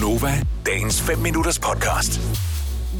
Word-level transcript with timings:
Gunova, 0.00 0.28
dagens 0.66 1.02
5 1.02 1.18
minutters 1.18 1.58
podcast. 1.58 2.20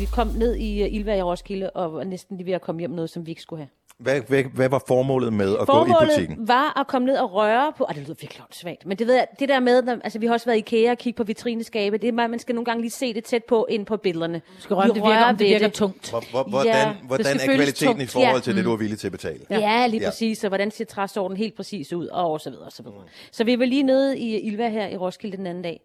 Vi 0.00 0.04
kom 0.04 0.26
ned 0.28 0.56
i 0.56 0.82
uh, 0.82 0.94
Ilva 0.94 1.14
i 1.16 1.22
Roskilde, 1.22 1.70
og 1.70 1.92
var 1.94 2.04
næsten 2.04 2.36
lige 2.36 2.46
ved 2.46 2.52
at 2.52 2.60
komme 2.62 2.78
hjem 2.78 2.90
med 2.90 2.96
noget, 2.96 3.10
som 3.10 3.26
vi 3.26 3.30
ikke 3.30 3.42
skulle 3.42 3.60
have. 3.62 3.68
Hvad, 3.98 4.20
hvad, 4.28 4.44
hvad 4.54 4.68
var 4.68 4.84
formålet 4.88 5.32
med 5.32 5.56
at 5.60 5.66
gå 5.66 5.84
i 5.84 5.88
butikken? 5.88 6.36
Formålet 6.36 6.48
var 6.48 6.80
at 6.80 6.86
komme 6.86 7.06
ned 7.06 7.16
og 7.16 7.32
røre 7.32 7.72
på... 7.78 7.84
Ej, 7.84 7.92
det 7.92 8.02
lyder 8.02 8.14
virkelig 8.20 8.42
svagt, 8.50 8.86
men 8.86 8.98
det, 8.98 9.06
ved 9.06 9.14
jeg, 9.14 9.26
det 9.40 9.48
der 9.48 9.60
med... 9.60 9.82
Når, 9.82 9.92
altså, 10.04 10.18
vi 10.18 10.26
har 10.26 10.32
også 10.32 10.46
været 10.46 10.56
i 10.56 10.58
IKEA 10.58 10.90
og 10.90 10.98
kigge 10.98 11.16
på 11.16 11.24
vitrineskabe. 11.24 11.98
Det 11.98 12.08
er, 12.08 12.12
man 12.12 12.38
skal 12.38 12.54
nogle 12.54 12.64
gange 12.64 12.80
lige 12.80 12.90
se 12.90 13.14
det 13.14 13.24
tæt 13.24 13.44
på 13.44 13.66
ind 13.70 13.86
på 13.86 13.96
billederne. 13.96 14.42
Du 14.56 14.62
skal 14.62 14.76
røre, 14.76 14.86
det 14.86 14.94
virker, 14.94 15.08
rører 15.08 15.24
om 15.24 15.36
det 15.36 15.46
virker 15.46 15.66
det. 15.66 15.74
tungt. 15.74 16.10
Hvor, 16.10 16.42
hvor, 16.48 16.64
Ja, 16.64 16.84
hvordan 16.84 16.96
hvordan 17.06 17.36
er 17.40 17.54
kvaliteten 17.54 17.86
tungt. 17.86 18.02
i 18.02 18.06
forhold 18.06 18.34
Ja. 18.36 18.40
til 18.40 18.56
det, 18.56 18.64
du 18.64 18.72
er 18.72 18.76
villig 18.76 18.98
til 18.98 19.08
at 19.08 19.12
betale? 19.12 19.40
Ja, 19.50 19.58
ja 19.58 19.86
lige 19.86 20.00
Ja. 20.00 20.08
præcis. 20.08 20.44
Og 20.44 20.48
hvordan 20.48 20.70
ser 20.70 20.84
træsorten 20.84 21.36
helt 21.36 21.56
præcis 21.56 21.92
ud, 21.92 22.06
og 22.06 22.40
så 22.40 22.50
videre, 22.50 22.64
og 22.66 22.72
så 22.72 22.82
videre. 22.82 22.98
Så 23.32 23.44
vi 23.44 23.58
var 23.58 23.64
lige 23.64 23.82
nede 23.82 24.18
i 24.18 24.40
Ilva 24.40 24.68
her 24.68 24.88
i 24.88 24.96
Roskilde 24.96 25.36
den 25.36 25.46
anden 25.46 25.62
dag. 25.62 25.80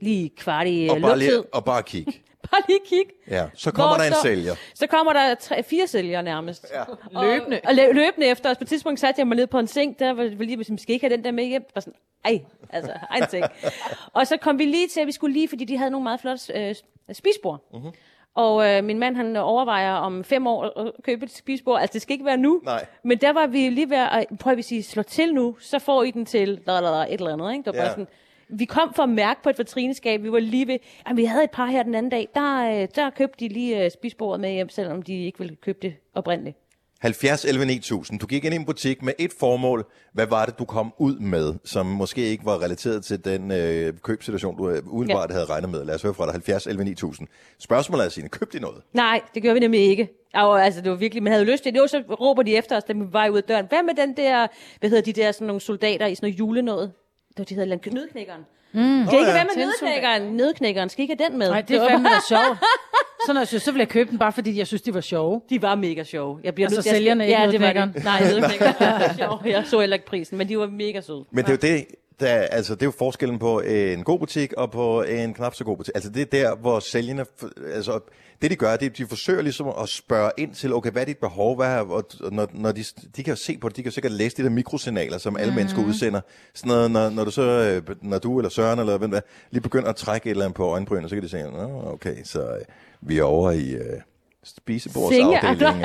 Lige 0.00 0.28
kvart 0.36 0.66
i 0.70 0.88
Og 0.90 0.96
øh, 0.96 1.02
bare, 1.02 1.18
lige, 1.18 1.30
luftid. 1.30 1.44
og 1.52 1.64
bare 1.64 1.82
kig. 1.82 2.06
Bare 2.50 2.62
lige 2.68 2.80
kig. 2.86 3.04
Ja. 3.30 3.46
Så 3.54 3.70
kommer 3.70 3.88
Hvor 3.88 3.96
der 3.96 4.04
en 4.04 4.12
står- 4.12 4.22
sælger. 4.22 4.54
Så 4.74 4.86
kommer 4.86 5.12
der 5.12 5.34
tre, 5.34 5.62
fire 5.62 5.86
sælgere 5.86 6.22
nærmest. 6.22 6.66
Ja. 6.74 7.20
Løbende. 7.22 7.60
Og, 7.64 7.68
og 7.70 7.74
lø- 7.74 7.92
løbende 7.92 8.26
efter 8.26 8.50
os. 8.50 8.56
På 8.56 8.64
et 8.64 8.68
tidspunkt 8.68 9.00
satte 9.00 9.18
jeg 9.18 9.26
mig 9.26 9.36
ned 9.36 9.46
på 9.46 9.58
en 9.58 9.66
seng, 9.66 9.98
der 9.98 10.12
var 10.12 10.22
lige, 10.24 10.56
hvis 10.56 10.70
vi 10.70 10.76
skal 10.78 10.92
ikke 10.92 11.06
have 11.06 11.16
den 11.16 11.24
der 11.24 11.30
med 11.30 11.44
hjem. 11.44 11.62
Var 11.74 11.80
sådan, 11.80 11.94
ej, 12.24 12.40
altså, 12.70 12.92
ej 13.10 13.16
en 13.16 13.28
seng. 13.30 13.44
og 14.14 14.26
så 14.26 14.36
kom 14.36 14.58
vi 14.58 14.64
lige 14.64 14.88
til, 14.88 15.00
at 15.00 15.06
vi 15.06 15.12
skulle 15.12 15.32
lige, 15.32 15.48
fordi 15.48 15.64
de 15.64 15.76
havde 15.78 15.90
nogle 15.90 16.02
meget 16.04 16.20
flotte 16.20 16.52
øh, 16.54 16.74
spisbord. 17.12 17.60
Mhm. 17.72 17.78
Mm-hmm. 17.80 17.92
Og 18.34 18.68
øh, 18.70 18.84
min 18.84 18.98
mand, 18.98 19.16
han 19.16 19.36
overvejer 19.36 19.92
om 19.94 20.24
fem 20.24 20.46
år 20.46 20.80
at 20.86 20.92
købe 21.04 21.24
et 21.24 21.30
spisbord. 21.36 21.80
Altså, 21.80 21.92
det 21.92 22.02
skal 22.02 22.12
ikke 22.12 22.24
være 22.24 22.36
nu. 22.36 22.60
Nej. 22.64 22.86
Men 23.04 23.18
der 23.18 23.32
var 23.32 23.46
vi 23.46 23.68
lige 23.68 23.90
ved 23.90 23.96
at, 23.96 24.26
prøv 24.40 24.52
at 24.58 24.64
sige, 24.64 24.82
slå 24.82 25.02
til 25.02 25.34
nu, 25.34 25.56
så 25.60 25.78
får 25.78 26.02
I 26.02 26.10
den 26.10 26.26
til 26.26 26.60
la, 26.66 26.80
la, 26.80 26.90
la, 26.90 27.02
et 27.14 27.20
eller 27.20 27.32
andet. 27.32 27.52
Ikke? 27.52 27.64
Det 27.64 27.72
var 27.74 27.78
Ja. 27.78 27.84
bare 27.84 27.92
sådan, 27.92 28.08
vi 28.48 28.64
kom 28.64 28.92
for 28.94 29.02
at 29.02 29.08
mærke 29.08 29.42
på 29.42 29.48
et 29.50 29.58
vitrineskab, 29.58 30.22
vi 30.22 30.32
var 30.32 30.38
lige 30.38 30.66
ved, 30.66 30.78
jamen, 31.06 31.16
vi 31.16 31.24
havde 31.24 31.44
et 31.44 31.50
par 31.50 31.66
her 31.66 31.82
den 31.82 31.94
anden 31.94 32.10
dag, 32.10 32.28
der, 32.34 32.80
øh, 32.82 32.88
der 32.94 33.10
købte 33.10 33.44
de 33.44 33.52
lige 33.52 33.84
øh, 33.84 33.90
spisbordet 33.90 34.40
med 34.40 34.52
hjem, 34.52 34.68
selvom 34.68 35.02
de 35.02 35.24
ikke 35.24 35.38
ville 35.38 35.56
købe 35.56 35.78
det 35.82 35.94
oprindeligt. 36.14 36.56
70 37.00 37.44
11 37.44 37.66
9000. 37.66 38.20
Du 38.20 38.26
gik 38.26 38.44
ind 38.44 38.54
i 38.54 38.56
en 38.56 38.64
butik 38.64 39.02
med 39.02 39.12
et 39.18 39.32
formål. 39.40 39.84
Hvad 40.12 40.26
var 40.26 40.46
det, 40.46 40.58
du 40.58 40.64
kom 40.64 40.94
ud 40.98 41.18
med, 41.18 41.54
som 41.64 41.86
måske 41.86 42.22
ikke 42.22 42.44
var 42.44 42.62
relateret 42.62 43.04
til 43.04 43.24
den 43.24 43.50
øh, 43.50 43.92
købsituation, 44.02 44.56
du 44.56 44.70
øh, 44.70 44.82
udenbart 44.88 45.30
Ja. 45.30 45.34
havde 45.34 45.46
regnet 45.46 45.70
med? 45.70 45.84
Lad 45.84 45.94
os 45.94 46.02
høre 46.02 46.14
fra 46.14 46.24
dig. 46.24 46.32
70 46.32 46.66
11 46.66 46.84
9000. 46.84 47.28
Spørgsmålet 47.58 48.04
er, 48.04 48.08
Signe, 48.08 48.28
købte 48.28 48.58
de 48.58 48.62
noget? 48.62 48.82
Nej, 48.92 49.20
det 49.34 49.42
gjorde 49.42 49.54
vi 49.54 49.60
nemlig 49.60 49.80
ikke. 49.80 50.08
Og, 50.34 50.64
altså, 50.64 50.80
det 50.80 50.90
var 50.90 50.96
virkelig, 50.96 51.22
man 51.22 51.32
havde 51.32 51.44
lyst 51.44 51.62
til 51.62 51.72
det. 51.72 51.78
Jo, 51.78 51.86
så 51.86 52.02
råber 52.20 52.42
de 52.42 52.56
efter 52.56 52.76
os, 52.76 52.84
da 52.84 52.92
vi 52.92 53.00
var 53.12 53.28
ud 53.28 53.36
af 53.36 53.42
døren. 53.44 53.66
Hvad 53.68 53.82
med 53.82 53.94
den 53.94 54.16
der, 54.16 54.46
hvad 54.80 54.90
hedder 54.90 55.02
de 55.04 55.12
der, 55.12 55.32
sådan 55.32 55.46
nogle 55.46 55.60
soldater 55.60 56.06
i 56.06 56.14
sådan 56.14 56.26
noget 56.26 56.38
julenåde? 56.38 56.92
Det 57.36 57.38
var, 57.38 57.44
de 57.44 57.54
hedder 57.54 57.90
nødknækkeren. 57.92 58.40
Mm. 58.72 58.80
Kan 58.82 59.18
ikke 59.18 59.30
ja. 59.30 59.32
være 59.34 59.44
med 59.56 59.64
nødknækkeren? 59.66 60.22
Nødknækkeren, 60.36 60.88
skal 60.88 61.00
I 61.00 61.04
ikke 61.10 61.16
have 61.24 61.30
den 61.30 61.38
med? 61.38 61.48
Nej, 61.50 61.60
det 61.60 61.76
er 61.76 61.80
var 61.80 61.88
fandme 61.88 62.08
da 62.08 62.14
sjovt. 62.28 62.58
Så 63.26 63.32
når 63.32 63.40
jeg 63.40 63.48
synes, 63.48 63.62
så 63.62 63.72
vil 63.72 63.78
jeg 63.78 63.88
købe 63.88 64.10
den, 64.10 64.18
bare 64.18 64.32
fordi 64.32 64.58
jeg 64.58 64.66
synes, 64.66 64.82
de 64.82 64.94
var 64.94 65.00
sjove. 65.00 65.40
De 65.50 65.62
var 65.62 65.74
mega 65.74 66.04
sjove. 66.04 66.40
Jeg 66.44 66.54
bliver 66.54 66.66
Altså, 66.66 66.76
nødt 66.78 66.82
til 66.84 66.90
at- 66.90 66.96
sælgerne, 66.96 67.26
ikke 67.26 67.40
ja, 67.40 67.50
det 67.50 67.60
var 67.60 67.72
det. 67.94 68.04
Nej, 68.04 68.20
nødknækkeren 68.20 68.74
var 68.80 69.14
sjov. 69.18 69.42
Jeg 69.46 69.64
så 69.66 69.80
heller 69.80 69.94
ikke 69.96 70.06
prisen, 70.06 70.38
men 70.38 70.48
de 70.48 70.58
var 70.58 70.66
mega 70.66 71.00
søde. 71.00 71.24
Men 71.30 71.44
det 71.44 71.64
er 71.64 71.70
jo 71.70 71.76
det, 71.76 71.86
der, 72.20 72.28
altså, 72.28 72.74
det 72.74 72.82
er 72.82 72.86
jo 72.86 72.92
forskellen 72.98 73.38
på 73.38 73.60
en 73.60 74.04
god 74.04 74.18
butik 74.18 74.52
og 74.52 74.70
på 74.70 75.02
en 75.02 75.34
knap 75.34 75.54
så 75.54 75.64
god 75.64 75.76
butik. 75.76 75.94
Altså 75.94 76.10
det 76.10 76.20
er 76.22 76.24
der, 76.24 76.56
hvor 76.56 76.80
sælgerne, 76.80 77.26
altså 77.72 78.00
det 78.42 78.50
de 78.50 78.56
gør, 78.56 78.76
det 78.76 78.86
er, 78.86 78.90
de 78.90 79.06
forsøger 79.06 79.42
ligesom 79.42 79.68
at 79.82 79.88
spørge 79.88 80.30
ind 80.36 80.54
til, 80.54 80.74
okay, 80.74 80.90
hvad 80.90 81.02
er 81.02 81.06
dit 81.06 81.18
behov, 81.18 81.56
hvad 81.56 81.66
er, 81.66 81.80
og 81.80 82.04
når, 82.32 82.48
når 82.52 82.72
de, 82.72 82.84
de 83.16 83.22
kan 83.22 83.32
jo 83.32 83.36
se 83.36 83.58
på 83.58 83.68
det, 83.68 83.76
de 83.76 83.82
kan 83.82 83.90
jo 83.90 83.94
sikkert 83.94 84.12
læse 84.12 84.36
de 84.36 84.42
der 84.42 84.50
mikrosignaler, 84.50 85.18
som 85.18 85.36
alle 85.36 85.50
mm. 85.50 85.56
mennesker 85.56 85.84
udsender. 85.84 86.20
Sådan 86.54 86.68
noget, 86.68 86.90
når, 86.90 87.10
når 87.10 87.24
du 87.24 87.30
så, 87.30 87.42
øh, 87.42 87.96
når 88.02 88.18
du 88.18 88.38
eller 88.38 88.50
Søren 88.50 88.78
eller 88.78 88.98
hvem 88.98 89.10
der, 89.10 89.20
lige 89.50 89.62
begynder 89.62 89.88
at 89.88 89.96
trække 89.96 90.26
et 90.26 90.30
eller 90.30 90.44
andet 90.44 90.56
på 90.56 90.64
øjenbrynet, 90.64 91.10
så 91.10 91.16
kan 91.16 91.22
de 91.22 91.28
sige, 91.28 91.44
Nå, 91.44 91.92
okay, 91.92 92.16
så 92.24 92.42
øh, 92.42 92.64
vi 93.00 93.18
er 93.18 93.22
over 93.22 93.50
i 93.50 93.70
øh, 93.70 94.00
spisebordsafdelingen. 94.46 95.84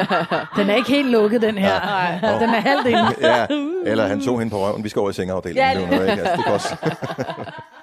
Den 0.56 0.70
er 0.70 0.74
ikke 0.74 0.90
helt 0.90 1.10
lukket, 1.10 1.42
den 1.42 1.58
her. 1.58 1.74
Ja. 2.22 2.38
Den 2.38 2.50
er 2.50 2.60
halvt 2.60 2.86
inde. 2.86 3.06
ja, 3.20 3.46
eller 3.86 4.06
han 4.06 4.20
tog 4.20 4.38
hende 4.38 4.50
på 4.50 4.58
røven, 4.58 4.84
vi 4.84 4.88
skal 4.88 5.00
over 5.00 5.10
i 5.10 5.12
sengeafdelingen. 5.12 5.64
Ja, 5.64 5.80
Ja, 5.80 6.02
det, 6.02 6.10
ikke? 6.10 6.22
Altså, 6.22 6.36
det 6.36 6.44
kan 6.44 6.52
også. 6.54 6.76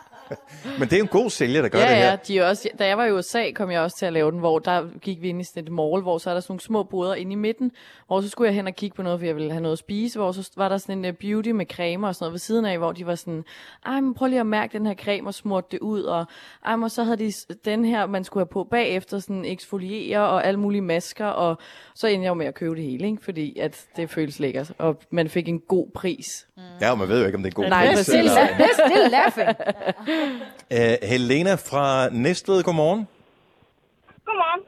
Men 0.80 0.82
det 0.88 0.94
er 0.94 0.98
jo 0.98 1.04
en 1.04 1.08
god 1.10 1.30
sælger, 1.30 1.62
der 1.62 1.70
gør 1.70 1.80
det 1.80 1.86
Ja, 1.86 1.96
her. 1.96 2.06
ja, 2.10 2.16
de 2.28 2.40
er 2.40 2.48
også, 2.50 2.70
da 2.80 2.88
jeg 2.88 2.98
var 2.98 3.06
i 3.06 3.12
USA, 3.12 3.52
kom 3.56 3.72
jeg 3.72 3.82
også 3.82 3.98
til 3.98 4.06
at 4.06 4.14
lave 4.14 4.32
den, 4.32 4.40
hvor 4.40 4.60
der 4.60 4.84
gik 5.02 5.22
vi 5.22 5.30
ind 5.30 5.42
i 5.42 5.44
sådan 5.44 5.64
et 5.64 5.72
mall, 5.72 6.02
hvor 6.02 6.18
så 6.18 6.30
er 6.30 6.34
der 6.34 6.42
sådan 6.42 6.52
nogle 6.54 6.62
små 6.62 6.84
boder 6.84 7.14
inde 7.16 7.32
i 7.32 7.36
midten, 7.36 7.72
hvor 8.08 8.22
så 8.22 8.30
skulle 8.30 8.48
jeg 8.48 8.56
hen 8.56 8.68
og 8.68 8.76
kigge 8.76 8.96
på 8.96 9.02
noget, 9.04 9.20
for 9.20 9.26
jeg 9.26 9.36
ville 9.36 9.52
have 9.52 9.62
noget 9.62 9.74
at 9.74 9.80
spise, 9.80 10.20
hvor 10.20 10.32
så 10.32 10.50
var 10.58 10.70
der 10.70 10.78
sådan 10.78 11.06
en 11.06 11.10
uh, 11.12 11.16
beauty 11.16 11.50
med 11.50 11.66
creme 11.66 12.08
og 12.08 12.16
sådan 12.16 12.24
noget 12.24 12.34
ved 12.34 12.40
siden 12.40 12.66
af, 12.66 12.78
hvor 12.78 12.92
de 12.92 13.06
var 13.06 13.16
sådan, 13.16 13.44
ej, 13.86 14.02
men 14.02 14.14
prøv 14.14 14.28
lige 14.28 14.40
at 14.40 14.46
mærke 14.46 14.78
den 14.78 14.86
her 14.88 14.96
creme 14.96 15.30
og 15.30 15.34
smurt 15.34 15.72
det 15.72 15.80
ud, 15.80 16.02
og, 16.02 16.26
ej, 16.66 16.76
men 16.76 16.90
så 16.90 17.04
havde 17.04 17.18
de 17.18 17.34
den 17.66 17.86
her, 17.86 18.06
man 18.06 18.24
skulle 18.24 18.42
have 18.42 18.50
på 18.52 18.64
bagefter, 18.72 19.20
sådan 19.20 19.46
eksfoliere 19.46 20.20
og 20.30 20.46
alle 20.46 20.60
mulige 20.60 20.82
masker, 20.82 21.26
og 21.26 21.58
så 21.96 22.08
endte 22.08 22.24
jeg 22.24 22.30
jo 22.30 22.34
med 22.34 22.46
at 22.46 22.56
købe 22.56 22.76
det 22.76 22.84
hele, 22.84 23.08
ikke? 23.08 23.24
fordi 23.24 23.60
at 23.60 23.86
det 23.96 24.10
føles 24.10 24.40
lækkert, 24.40 24.72
og 24.78 24.98
man 25.12 25.30
fik 25.30 25.48
en 25.50 25.60
god 25.60 25.88
pris. 25.96 26.46
Ja, 26.82 26.92
og 26.92 26.98
man 26.98 27.08
ved 27.10 27.20
jo 27.20 27.26
ikke, 27.26 27.36
om 27.38 27.44
det 27.44 27.54
er 27.54 27.60
en 27.60 27.64
god 27.64 27.70
Nej, 27.70 27.88
pris. 27.88 27.98
præcis. 27.98 28.14
eller- 28.14 28.48
still 28.88 29.12
laughing. 29.12 29.48
Øh, 30.78 30.96
Helena 31.12 31.54
fra 31.70 31.86
Næstved, 32.26 32.60
godmorgen. 32.68 33.02
Godmorgen. 34.28 34.62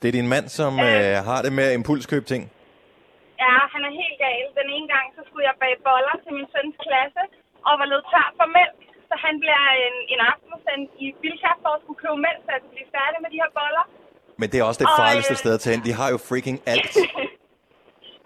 Det 0.00 0.06
er 0.10 0.14
din 0.20 0.28
mand, 0.34 0.46
som 0.58 0.72
øh, 0.88 1.14
har 1.28 1.40
det 1.44 1.52
med 1.58 1.64
at 1.70 1.74
impulskøbe 1.80 2.26
ting. 2.32 2.42
Ja, 3.42 3.54
han 3.74 3.80
er 3.88 3.92
helt 4.02 4.16
gal. 4.24 4.44
Den 4.60 4.68
ene 4.76 4.88
gang, 4.94 5.06
så 5.16 5.20
skulle 5.26 5.44
jeg 5.50 5.56
bage 5.62 5.78
boller 5.88 6.14
til 6.24 6.32
min 6.38 6.48
søns 6.54 6.76
klasse, 6.86 7.22
og 7.68 7.72
var 7.80 7.86
løbet 7.92 8.06
tør 8.12 8.28
for 8.40 8.48
mælk. 8.58 8.78
Så 9.10 9.14
han 9.26 9.34
bliver 9.42 9.64
en, 9.86 9.96
en 10.12 10.20
aften 10.32 10.54
sendt 10.66 10.88
i 11.04 11.06
Bilka 11.22 11.52
for 11.62 11.70
at 11.76 11.80
skulle 11.82 12.00
købe 12.04 12.18
mælk, 12.26 12.40
så 12.44 12.50
jeg 12.54 12.60
kunne 12.62 12.76
blive 12.78 12.90
færdig 12.98 13.18
med 13.24 13.30
de 13.34 13.38
her 13.42 13.50
boller. 13.58 13.84
Men 14.40 14.46
det 14.50 14.56
er 14.60 14.64
også 14.70 14.80
det 14.84 14.90
Og, 14.92 14.98
farligste 15.02 15.34
øh, 15.36 15.40
sted 15.42 15.52
at 15.56 15.60
tage 15.62 15.74
hen. 15.74 15.82
De 15.88 15.92
har 16.00 16.08
jo 16.14 16.18
freaking 16.28 16.58
alt. 16.72 16.94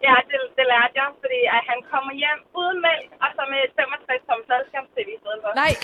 Ja, 0.06 0.14
det, 0.30 0.38
det 0.58 0.64
lærte 0.72 0.94
jeg, 1.02 1.08
fordi 1.24 1.40
at 1.56 1.62
han 1.70 1.78
kommer 1.92 2.12
hjem 2.22 2.40
uden 2.60 2.78
mælk, 2.88 3.10
og 3.24 3.28
så 3.36 3.42
med 3.52 3.62
65 3.80 4.28
tom 4.28 4.40
fladskærms-tv 4.48 5.08
i 5.18 5.20
stedet 5.22 5.40
for. 5.44 5.47
Nej, 5.60 5.72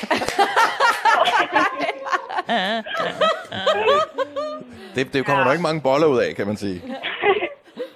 Det, 4.95 5.03
det 5.15 5.21
kommer 5.27 5.43
ja. 5.43 5.47
nok 5.47 5.55
ikke 5.57 5.69
mange 5.71 5.83
boller 5.89 6.09
ud 6.15 6.19
af, 6.27 6.31
kan 6.39 6.47
man 6.51 6.59
sige. 6.65 6.79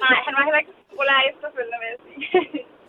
Nej, 0.05 0.17
han 0.27 0.33
var 0.37 0.43
heller 0.47 0.61
ikke 0.63 0.75
populær 0.91 1.19
efterfølgende, 1.31 1.79
vil 1.83 1.89
jeg 1.95 2.01
sige. 2.07 2.21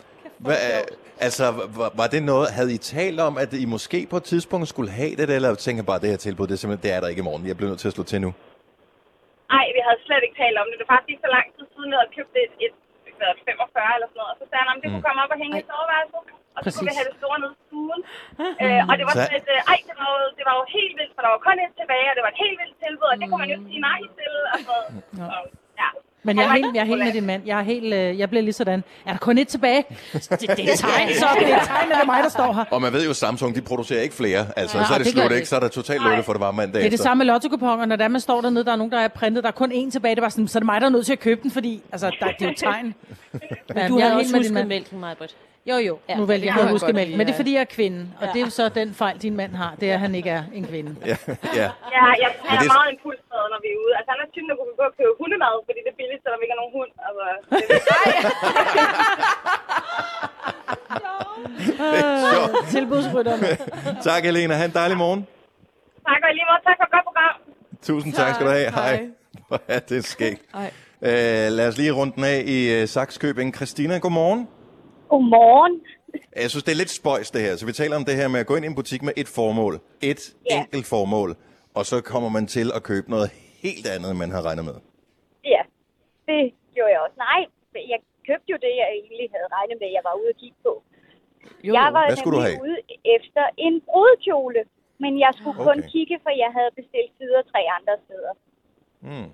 Hvad, 0.45 0.57
øh, 0.69 0.81
altså, 1.27 1.45
var, 1.79 1.89
var 2.01 2.07
det 2.13 2.21
noget, 2.31 2.45
havde 2.57 2.71
I 2.77 2.79
talt 2.95 3.19
om, 3.27 3.33
at 3.43 3.51
I 3.63 3.65
måske 3.75 3.99
på 4.13 4.17
et 4.21 4.25
tidspunkt 4.31 4.65
skulle 4.73 4.91
have 5.01 5.13
det, 5.19 5.27
eller 5.37 5.49
tænker 5.67 5.83
bare, 5.89 5.99
det 6.03 6.09
her 6.13 6.21
tilbud, 6.27 6.45
det 6.47 6.55
er 6.55 6.61
simpelthen, 6.61 6.85
det 6.85 6.91
er 6.95 6.99
der 7.01 7.07
ikke 7.11 7.23
i 7.25 7.27
morgen. 7.29 7.43
Jeg 7.49 7.57
bliver 7.57 7.71
nødt 7.71 7.81
til 7.83 7.91
at 7.91 7.95
slå 7.97 8.03
til 8.11 8.19
nu. 8.25 8.31
Nej, 9.55 9.65
vi 9.75 9.81
havde 9.87 9.99
slet 10.07 10.23
ikke 10.27 10.37
talt 10.43 10.57
om 10.61 10.67
det. 10.69 10.75
Det 10.79 10.85
var 10.85 10.91
faktisk 10.95 11.11
ikke 11.13 11.25
så 11.27 11.31
lang 11.37 11.47
tid 11.55 11.65
siden, 11.73 11.89
jeg 11.93 11.99
havde 12.01 12.13
købt 12.17 12.33
et, 12.43 12.53
et, 12.65 12.75
et 13.09 13.15
45 13.49 13.95
eller 13.95 14.07
sådan 14.11 14.19
noget. 14.21 14.31
Og 14.33 14.37
så 14.41 14.45
sagde 14.49 14.63
han, 14.63 14.69
om 14.73 14.79
det 14.81 14.87
kunne 14.91 15.05
komme 15.07 15.19
op 15.23 15.31
og 15.35 15.39
hænge 15.43 15.55
i 15.61 15.63
soveværelset. 15.69 16.21
Og 16.55 16.59
så 16.63 16.69
kunne 16.75 16.85
vi 16.87 16.91
Præcis. 16.91 16.99
have 16.99 17.09
det 17.11 17.17
store 17.21 17.37
nede 17.43 17.53
stuen. 17.79 17.99
øh, 18.63 18.81
og 18.89 18.93
det 18.99 19.03
var 19.07 19.13
Så- 19.15 19.23
sådan 19.25 19.39
et, 19.41 19.47
øh, 19.55 19.71
ej, 19.73 19.77
det 19.87 19.95
var, 20.01 20.07
jo, 20.13 20.17
det 20.37 20.43
var 20.49 20.55
jo 20.59 20.63
helt 20.77 20.93
vildt, 20.99 21.13
for 21.15 21.21
der 21.25 21.31
var 21.35 21.41
kun 21.47 21.57
et 21.65 21.71
tilbage, 21.81 22.05
og 22.11 22.15
det 22.17 22.23
var 22.25 22.31
et 22.35 22.39
helt 22.45 22.57
vildt 22.61 22.75
tilbud, 22.85 23.07
og 23.13 23.17
det 23.19 23.25
kunne 23.29 23.39
man 23.43 23.47
jo 23.51 23.55
ikke 23.57 23.67
sige 23.71 23.83
nej 23.89 23.99
til. 24.17 24.31
Og 24.53 24.57
så, 24.67 24.75
så, 25.19 25.25
ja. 25.83 25.89
Men 26.27 26.33
jeg 26.37 26.45
er 26.49 26.53
helt, 26.59 26.71
jeg 26.75 26.81
er 26.81 26.89
helt 26.93 27.03
med 27.07 27.13
din 27.13 27.25
mand. 27.31 27.41
Jeg 27.51 27.57
er, 27.59 27.63
helt, 27.73 27.93
øh, 27.93 28.19
jeg 28.21 28.29
bliver 28.29 28.41
lige 28.47 28.53
sådan. 28.53 28.83
Er 29.05 29.11
der 29.11 29.17
kun 29.27 29.37
et 29.37 29.47
tilbage? 29.47 29.83
Det, 30.13 30.29
det 30.41 30.49
er 30.49 30.77
tegn, 30.85 31.09
så 31.21 31.27
det 31.39 31.51
er 31.53 31.63
tegn, 31.73 31.91
at 31.91 31.95
det 31.95 32.01
er 32.01 32.05
mig, 32.05 32.23
der 32.23 32.29
står 32.29 32.53
her. 32.53 32.65
Og 32.71 32.81
man 32.81 32.93
ved 32.93 33.05
jo, 33.07 33.13
Samsung, 33.13 33.55
de 33.55 33.61
producerer 33.61 34.01
ikke 34.01 34.15
flere. 34.15 34.45
Altså, 34.55 34.77
Ja, 34.77 34.85
så 34.85 34.93
er 34.93 34.97
det 34.97 35.05
det 35.05 35.13
slut, 35.13 35.31
ikke? 35.31 35.45
Så 35.51 35.55
er 35.55 35.59
der 35.59 35.67
totalt 35.67 36.03
lukket 36.03 36.25
for 36.25 36.33
det 36.33 36.39
var 36.39 36.51
mandag 36.51 36.73
Det 36.73 36.85
er 36.85 36.89
det 36.89 36.93
efter. 36.93 37.03
samme 37.03 37.19
med 37.21 37.25
lottokuponer, 37.33 37.85
når 37.85 37.95
der 37.95 38.07
man 38.07 38.21
står 38.21 38.41
dernede, 38.41 38.65
der 38.65 38.71
er 38.71 38.75
nogen, 38.75 38.91
der 38.91 38.99
er 38.99 39.07
printet, 39.07 39.43
der 39.43 39.47
er 39.49 39.53
kun 39.53 39.71
én 39.71 39.91
tilbage, 39.91 40.15
det 40.15 40.21
var 40.21 40.29
sådan, 40.29 40.47
så 40.47 40.57
er 40.57 40.59
det 40.59 40.65
mig, 40.65 40.81
der 40.81 40.87
er 40.87 40.91
nødt 40.91 41.05
til 41.05 41.13
at 41.13 41.19
købe 41.19 41.41
den, 41.43 41.51
fordi 41.51 41.81
altså, 41.91 42.11
der, 42.19 42.27
det 42.27 42.41
er 42.45 42.49
jo 42.49 42.55
tegn. 42.57 42.95
Ja, 43.75 43.87
Du 43.87 43.97
jeg 43.97 44.05
har 44.07 44.13
er 44.13 44.17
også 44.19 44.25
helt 44.25 44.31
med 44.31 44.39
din 44.39 44.39
husket 44.39 44.53
mælk. 44.53 44.67
mælken, 44.67 44.99
Majbrit. 44.99 45.35
Jo, 45.69 45.77
jo. 45.89 45.93
Ja, 46.09 46.15
nu 46.19 46.23
vel, 46.25 46.39
det 46.41 46.45
jeg 46.45 46.53
kan 46.53 46.95
mælk. 46.95 47.07
lide, 47.07 47.17
Men 47.17 47.23
det 47.27 47.33
er, 47.33 47.37
fordi 47.41 47.51
jeg 47.57 47.61
er 47.67 47.71
kvinde, 47.77 47.99
og 48.21 48.25
det 48.33 48.37
er 48.41 48.45
jo 48.47 48.49
så 48.59 48.65
den 48.79 48.89
fejl, 49.01 49.15
din 49.25 49.35
mand 49.41 49.53
har. 49.61 49.71
Det 49.79 49.85
er, 49.89 49.93
at 49.93 49.99
han 50.05 50.15
ikke 50.19 50.29
er 50.29 50.43
en 50.53 50.65
kvinde. 50.71 50.91
Ja, 51.11 51.15
ja. 51.59 51.67
Ja, 51.95 52.03
jeg 52.23 52.29
det 52.51 52.55
er 52.57 52.69
er- 52.69 52.77
meget 52.79 52.89
impulsdrevet, 52.95 53.47
når 53.53 53.59
vi 53.65 53.69
er 53.75 53.77
ude. 53.83 53.93
Altså, 53.97 54.09
han 54.13 54.19
er 54.23 54.27
typen, 54.35 54.47
der 54.51 54.55
kunne 54.59 54.75
gå 54.81 54.85
og 54.91 54.95
købe 54.99 55.13
hundemad, 55.21 55.55
fordi 55.67 55.79
det 55.85 55.91
er 55.95 55.97
billigt, 56.01 56.21
selvom 56.23 56.37
vi 56.39 56.43
ikke 56.45 56.55
har 56.55 56.61
nogen 56.63 56.75
hund. 56.79 56.91
Altså, 57.07 57.23
det 57.59 57.75
er 57.77 57.85
Tilbudsrytterne. 62.73 63.47
tak, 64.09 64.23
Helena. 64.23 64.53
Ha' 64.53 64.65
en 64.65 64.71
dejlig 64.73 64.97
morgen. 64.97 65.27
tak, 66.07 66.17
og 66.23 66.29
lige 66.33 66.45
måde, 66.49 66.61
tak 66.67 66.75
for 66.79 66.83
et 66.83 66.91
godt 66.91 67.05
program. 67.09 67.35
Tusind 67.81 68.13
tak 68.13 68.35
skal 68.35 68.45
du 68.47 68.51
have. 68.51 68.71
Hej. 68.71 69.07
Hvor 69.47 69.61
er 69.67 69.79
det 69.79 70.05
skægt. 70.05 70.41
Hej. 70.53 70.71
Øh, 71.01 71.51
lad 71.51 71.67
os 71.67 71.77
lige 71.77 71.91
rundt 71.91 72.15
den 72.15 72.23
af 72.23 72.43
i 72.45 72.81
uh, 72.83 72.87
Saxkøbing. 72.89 73.55
Christina, 73.55 73.97
godmorgen. 73.97 74.47
Godmorgen. 75.09 75.73
Jeg 76.43 76.49
synes, 76.53 76.63
det 76.67 76.71
er 76.75 76.81
lidt 76.83 76.93
spøjs 76.99 77.29
det 77.35 77.41
her. 77.45 77.53
Så 77.59 77.65
vi 77.69 77.73
taler 77.81 77.95
om 77.99 78.05
det 78.09 78.15
her 78.21 78.27
med 78.33 78.39
at 78.43 78.47
gå 78.49 78.53
ind 78.57 78.65
i 78.65 78.69
en 78.73 78.75
butik 78.81 79.01
med 79.07 79.13
et 79.21 79.27
formål. 79.37 79.73
Et 80.11 80.21
Ja. 80.51 80.57
enkelt 80.59 80.85
formål. 80.93 81.29
Og 81.77 81.83
så 81.91 81.97
kommer 82.11 82.29
man 82.37 82.45
til 82.57 82.67
at 82.77 82.81
købe 82.91 83.07
noget 83.15 83.27
helt 83.65 83.85
andet, 83.95 84.07
end 84.11 84.19
man 84.23 84.31
har 84.35 84.41
regnet 84.47 84.65
med. 84.69 84.75
Ja, 85.53 85.61
det 86.29 86.41
gjorde 86.75 86.91
jeg 86.95 86.99
også. 87.05 87.17
Nej, 87.27 87.39
jeg 87.93 87.99
købte 88.29 88.47
jo 88.53 88.57
det, 88.65 88.73
jeg 88.81 88.87
egentlig 89.01 89.27
havde 89.35 89.47
regnet 89.57 89.75
med, 89.81 89.87
jeg 89.97 90.03
var 90.09 90.13
ude 90.21 90.29
at 90.33 90.37
kigge 90.43 90.57
på. 90.67 90.73
Jo, 91.67 91.71
jeg 91.79 91.87
var 91.97 92.05
Hvad 92.09 92.17
skulle 92.21 92.37
du 92.39 92.43
have? 92.47 92.57
ude 92.67 92.77
efter 93.17 93.43
en 93.67 93.75
brudekjole. 93.89 94.61
Men 95.03 95.11
jeg 95.25 95.31
skulle 95.39 95.57
kun 95.69 95.79
Okay. 95.79 95.89
kigge, 95.93 96.15
for 96.25 96.31
jeg 96.43 96.51
havde 96.57 96.71
bestilt 96.79 97.11
sider 97.17 97.41
tre 97.51 97.61
andre 97.77 97.95
steder. 98.05 98.33
Mm. 99.09 99.29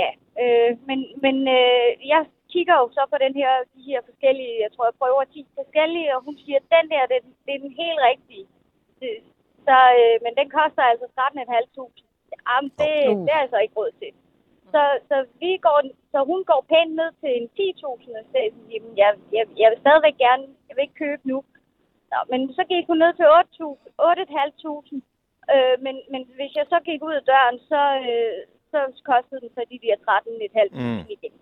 Ja, 0.00 0.08
øh, 0.42 0.70
men, 0.88 0.98
men 1.24 1.36
øh, 1.58 1.88
jeg 2.12 2.22
kigger 2.54 2.76
jo 2.82 2.86
så 2.96 3.02
på 3.12 3.16
den 3.24 3.34
her, 3.40 3.52
de 3.76 3.82
her 3.90 4.00
forskellige, 4.08 4.54
jeg 4.64 4.70
tror, 4.72 4.84
jeg 4.90 4.98
prøver 5.02 5.24
10 5.24 5.46
forskellige, 5.60 6.08
og 6.16 6.20
hun 6.26 6.36
siger, 6.44 6.58
at 6.62 6.68
den 6.76 6.86
der, 6.92 7.02
det, 7.12 7.18
det 7.46 7.52
er 7.54 7.62
den 7.66 7.74
helt 7.82 8.00
rigtige. 8.10 8.46
Det- 9.00 9.22
Så, 9.68 9.78
øh, 10.00 10.16
men 10.24 10.32
den 10.40 10.48
koster 10.58 10.82
altså 10.92 11.06
13.500. 11.18 12.02
Jamen, 12.48 12.70
det, 12.80 12.94
Uh. 13.10 13.20
det 13.26 13.30
er 13.36 13.42
altså 13.44 13.58
ikke 13.64 13.76
råd 13.80 13.92
til. 14.00 14.12
Så, 14.72 14.82
så, 15.08 15.16
vi 15.42 15.50
går, 15.66 15.78
så 16.12 16.18
hun 16.30 16.40
går 16.50 16.60
pænt 16.72 16.94
ned 17.00 17.10
til 17.22 17.30
en 17.40 17.48
10.000 17.58 18.18
og 18.20 18.24
siger, 18.30 18.48
jamen, 18.72 18.92
jeg, 19.02 19.10
jeg, 19.36 19.44
jeg 19.62 19.68
vil 19.70 19.80
stadigvæk 19.84 20.16
gerne, 20.26 20.44
jeg 20.68 20.74
vil 20.76 20.82
ikke 20.86 21.02
købe 21.04 21.22
nu. 21.32 21.38
Nå, 22.12 22.18
men 22.32 22.40
så 22.58 22.62
gik 22.72 22.84
hun 22.90 22.98
ned 23.04 23.12
til 23.18 23.26
8.000, 23.40 23.88
8.500. 24.10 25.00
Øh, 25.54 25.76
men, 25.84 25.94
men 26.12 26.22
hvis 26.38 26.52
jeg 26.58 26.66
så 26.72 26.78
gik 26.88 27.00
ud 27.08 27.14
af 27.20 27.24
døren, 27.32 27.58
så, 27.72 27.82
øh, 28.10 28.38
så 28.72 28.78
kostede 29.10 29.40
den 29.40 29.50
så 29.56 29.62
de 29.72 29.78
der 29.86 29.96
13.500 30.08 30.78
Mm. 30.80 30.96
mm. 30.98 31.04
igen. 31.16 31.34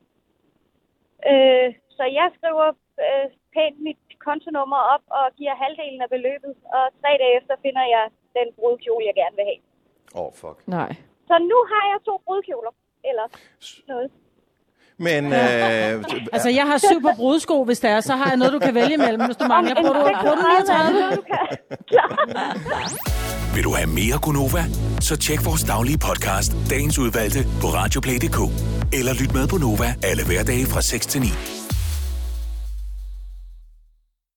Øh, 1.33 1.69
så 1.97 2.05
jeg 2.19 2.29
skriver 2.37 2.69
øh, 3.07 3.27
pænt 3.55 3.79
mit 3.89 4.03
kontonummer 4.27 4.81
op 4.95 5.05
og 5.19 5.25
giver 5.39 5.55
halvdelen 5.63 6.01
af 6.07 6.11
beløbet, 6.17 6.55
og 6.77 6.85
tre 7.01 7.11
dage 7.23 7.37
efter 7.39 7.55
finder 7.65 7.85
jeg 7.95 8.05
den 8.39 8.49
brudkjole, 8.59 9.09
jeg 9.11 9.17
gerne 9.23 9.37
vil 9.39 9.49
have. 9.51 9.63
Åh, 10.19 10.27
oh, 10.27 10.33
fuck. 10.43 10.59
Nej. 10.79 10.91
Så 11.29 11.35
nu 11.51 11.59
har 11.73 11.85
jeg 11.93 11.99
to 12.09 12.15
brudkjoler, 12.27 12.75
eller 13.11 13.27
noget. 13.91 14.11
Men, 15.01 15.25
øh, 15.33 16.05
Altså, 16.33 16.49
jeg 16.49 16.63
har 16.67 16.79
syv 16.79 17.03
på 17.03 17.11
brudsko, 17.17 17.65
hvis 17.65 17.81
det 17.81 17.91
er, 17.91 18.01
så 18.01 18.13
har 18.17 18.29
jeg 18.29 18.37
noget, 18.37 18.53
du 18.53 18.59
kan 18.59 18.75
vælge 18.75 18.95
imellem, 18.95 19.25
hvis 19.27 19.37
du 19.37 19.45
mangler. 19.45 19.75
Bruger 19.75 19.93
du, 19.93 20.11
bruger 20.21 20.35
du 20.35 20.43
39? 20.67 21.01
Noget, 21.01 21.17
du 21.17 21.23
kan. 21.23 21.57
Klar. 21.89 23.55
Vil 23.55 23.65
du 23.65 23.75
have 23.75 23.87
mere 23.87 24.19
Gunova? 24.23 24.65
Så 25.01 25.17
tjek 25.17 25.45
vores 25.45 25.63
daglige 25.63 25.99
podcast, 25.99 26.53
dagens 26.71 26.99
udvalgte, 26.99 27.39
på 27.61 27.67
radioplay.dk. 27.67 28.39
Eller 28.93 29.15
lyt 29.15 29.35
med 29.35 29.47
på 29.49 29.57
Nova 29.57 29.95
alle 30.03 30.25
hverdage 30.27 30.67
fra 30.67 30.83
6 30.83 31.07
til 31.07 31.21
9. 31.21 31.27